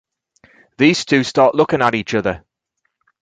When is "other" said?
2.15-2.43